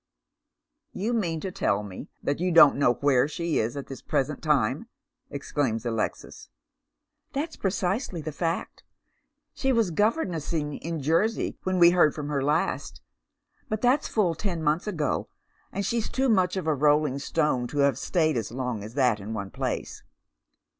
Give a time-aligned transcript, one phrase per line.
[1.03, 4.41] "You mean to tell me that you don't know where she is at this present
[4.41, 4.87] time!"
[5.37, 6.49] exclaims Alexis."
[7.35, 8.83] That's precisely the fact.
[9.53, 12.99] She was governessing in Jersey when we heard from her last,
[13.69, 15.29] but that's full ten months ago,
[15.71, 19.19] and she's too much of a rolling stone to have stayed as long as that
[19.19, 20.01] in one place.